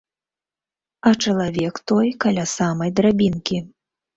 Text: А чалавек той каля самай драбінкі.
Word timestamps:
А 1.09 1.11
чалавек 1.25 1.75
той 1.91 2.07
каля 2.25 2.45
самай 2.57 2.89
драбінкі. 3.01 3.57